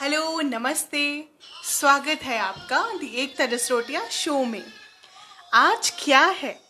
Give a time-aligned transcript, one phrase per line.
[0.00, 1.28] Hello, नमस्ते।
[1.64, 4.64] स्वागत है आपका दी एक तरस रोटिया शो में।
[5.54, 6.60] आज क्या है?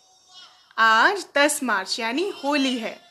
[0.77, 3.01] आज 10 मार्च, यानी होली है।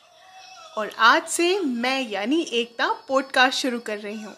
[0.77, 4.37] और आज से मैं, यानी एकता पॉडकास्ट शुरू कर रही हूँ।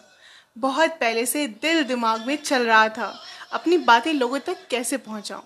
[0.56, 3.14] बहुत पहले से दिल दिमाग में चल रहा था,
[3.52, 5.42] अपनी बातें लोगों तक कैसे पहुँचाऊँ?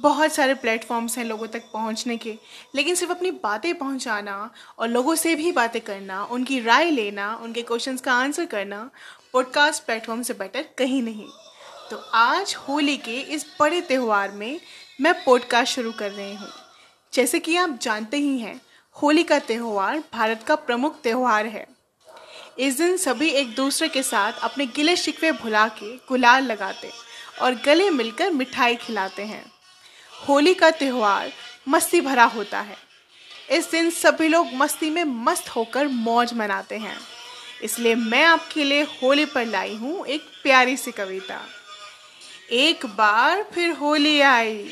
[0.00, 2.34] बहुत सारे प्लेटफॉर्म्स हैं लोगों तक पहुँचने के,
[2.74, 7.62] लेकिन सिर्फ़ अपनी बातें पहुंचाना और लोगों से भी बातें करना, उनकी राय लेना, उनके
[7.62, 8.90] क्वेश्चंस का आंसर करना
[9.32, 11.28] पॉडकास्ट प्लेटफॉर्म से बेटर कहीं नहीं।
[11.90, 14.60] तो आज होली के इस बड़े त्यौहार में
[15.00, 16.48] मैं पॉडकास्ट शुरू कर रही हूँ।
[17.12, 18.60] जैसे कि आप जानते ही हैं,
[18.96, 21.66] होली का त्यौहार भारत का प्रमुख त्यौहार है।
[22.58, 26.90] इस दिन सभी एक दूसरे के साथ अपने गिले शिकवे भुला के गुलाल लगाते
[27.42, 29.44] और गले मिलकर मिठाई खिलाते हैं।
[30.28, 31.32] होली का त्यौहार
[31.68, 32.76] मस्ती भरा होता है।
[33.50, 36.96] इस दिन सभी लोग मस्ती में मस्त होकर मौज मनाते हैं।
[37.62, 41.40] इसलिए मैं आपके लिए होली पर लाई हूँ एक प्यारी सी कविता।
[42.52, 44.68] एक बार फिर होली आई,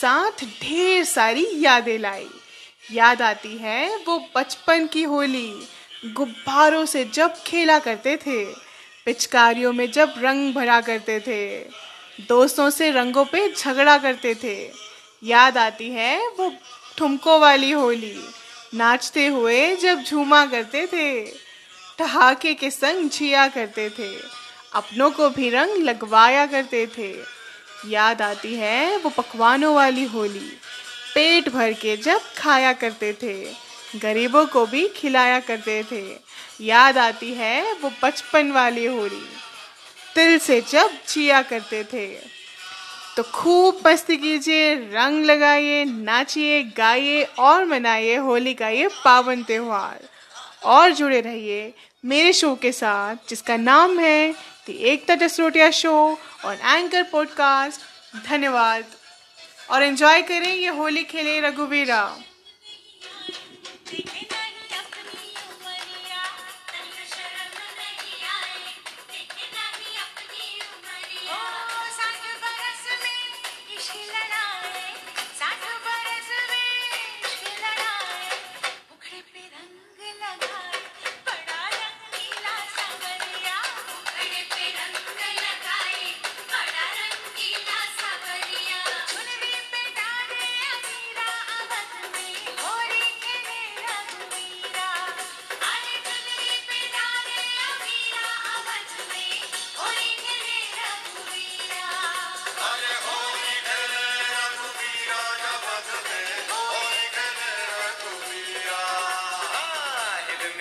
[0.00, 2.28] साथ ढेर सारी यादें लाई।
[2.92, 5.50] याद आती है वो बचपन की होली
[6.04, 8.44] गुब्बारों से जब खेला करते थे,
[9.06, 11.58] पिचकारियों में जब रंग भरा करते थे,
[12.28, 14.56] दोस्तों से रंगों पे झगड़ा करते थे।
[15.22, 16.52] याद आती है वो
[16.98, 18.16] ठुमकों वाली होली,
[18.74, 21.24] नाचते हुए जब झूमा करते थे,
[21.98, 24.12] ठहाके के संग जिया करते थे,
[24.72, 27.12] अपनों को भी रंग लगवाया करते थे।
[27.88, 30.48] याद आती है वो पकवानों वाली होली,
[31.14, 36.18] पेट भर के जब खाया करते थे गरीबों को भी खिलाया करते थे।
[36.64, 39.28] याद आती है वो बचपन वाली होली।
[40.14, 42.06] दिल से जब जिया करते थे।
[43.16, 50.00] तो खूब मस्ती कीजिए, रंग लगाइए, नाचिए, गाइए और मनाइए होली का ये पावन त्यौहार।
[50.64, 54.32] और जुड़े रहिए मेरे शो के साथ, जिसका नाम है
[54.66, 57.80] दी एकता जसरोटिया शो और एंकर पॉडकास्ट
[58.26, 58.84] धन्यवाद।
[59.70, 62.16] और एंजॉय करें ये होली खेले रघुवीरा।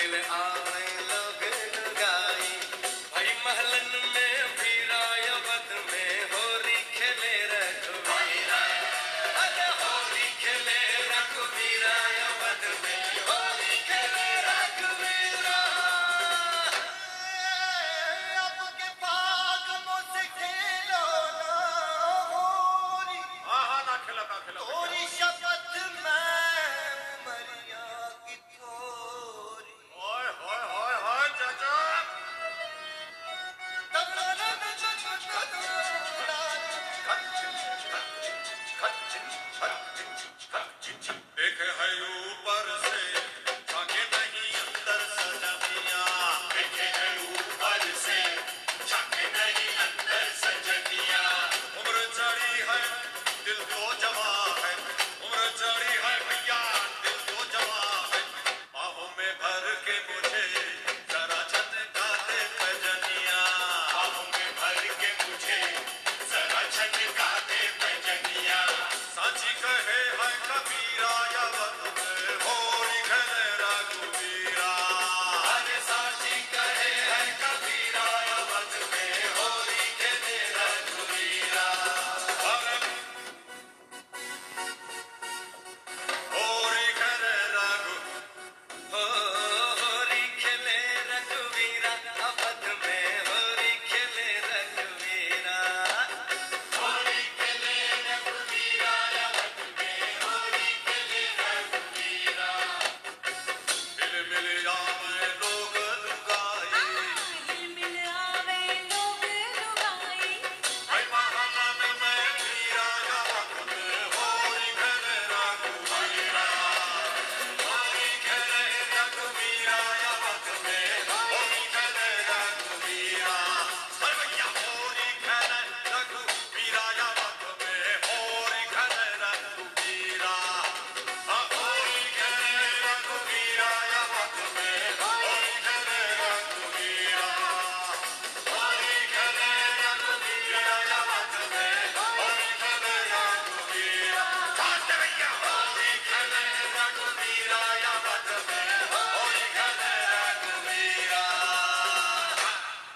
[0.04, 0.20] Amen.
[0.32, 0.91] Amen.